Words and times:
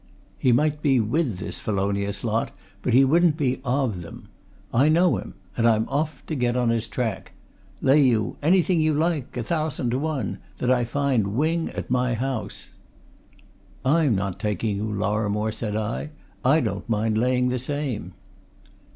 He 0.39 0.51
might 0.51 0.81
be 0.81 0.99
with 0.99 1.37
this 1.37 1.59
felonious 1.59 2.23
lot, 2.23 2.49
but 2.81 2.95
he 2.95 3.05
wouldn't 3.05 3.37
be 3.37 3.61
of 3.63 4.01
them. 4.01 4.29
I 4.73 4.89
know 4.89 5.17
him! 5.17 5.35
and 5.55 5.67
I'm 5.69 5.87
off 5.89 6.25
to 6.25 6.33
get 6.33 6.57
on 6.57 6.69
his 6.69 6.87
track. 6.87 7.33
Lay 7.83 8.01
you 8.01 8.35
anything 8.41 8.81
you 8.81 8.95
like 8.95 9.37
a 9.37 9.43
thousand 9.43 9.91
to 9.91 9.99
one! 9.99 10.39
that 10.57 10.71
I 10.71 10.85
find 10.85 11.35
Wing 11.35 11.69
at 11.75 11.91
my 11.91 12.15
house!" 12.15 12.69
"I'm 13.85 14.15
not 14.15 14.39
taking 14.39 14.75
you, 14.77 14.85
Lorrimore," 14.91 15.51
said 15.53 15.75
I. 15.75 16.09
"I 16.43 16.61
don't 16.61 16.89
mind 16.89 17.19
laying 17.19 17.49
the 17.49 17.59
same." 17.59 18.15